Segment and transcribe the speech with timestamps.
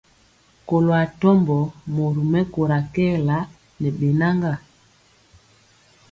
[0.67, 1.57] Kɔlo atɔmbɔ
[1.93, 3.37] mori mɛkóra kɛɛla
[3.79, 4.53] ne bɛnaga.